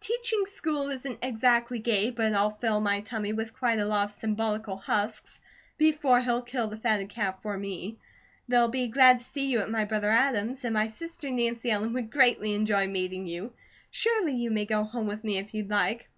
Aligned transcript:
Teaching 0.00 0.46
school 0.46 0.88
isn't 0.88 1.18
exactly 1.22 1.78
gay, 1.78 2.08
but 2.08 2.32
I'll 2.32 2.48
fill 2.50 2.80
my 2.80 3.02
tummy 3.02 3.34
with 3.34 3.52
quite 3.52 3.78
a 3.78 3.84
lot 3.84 4.06
of 4.06 4.10
symbolical 4.12 4.78
husks 4.78 5.40
before 5.76 6.20
he'll 6.22 6.40
kill 6.40 6.68
the 6.68 6.78
fatted 6.78 7.10
calf 7.10 7.42
for 7.42 7.54
me. 7.58 7.98
They'll 8.48 8.68
be 8.68 8.88
glad 8.88 9.18
to 9.18 9.24
see 9.24 9.44
you 9.44 9.58
at 9.60 9.68
my 9.70 9.84
brother 9.84 10.10
Adam's, 10.10 10.64
and 10.64 10.72
my 10.72 10.88
sister, 10.88 11.30
Nancy 11.30 11.70
Ellen, 11.70 11.92
would 11.92 12.10
greatly 12.10 12.54
enjoy 12.54 12.86
meeting 12.86 13.26
you. 13.26 13.52
Surely 13.90 14.34
you 14.34 14.50
may 14.50 14.64
go 14.64 14.84
home 14.84 15.06
with 15.06 15.22
me, 15.22 15.36
if 15.36 15.52
you'd 15.52 15.68
like." 15.68 16.08